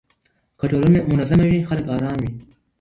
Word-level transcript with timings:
که 0.59 0.65
ټولنه 0.71 0.99
منظمه 1.11 1.45
وي 1.49 1.59
خلګ 1.69 1.85
آرام 1.95 2.17
وي. 2.21 2.31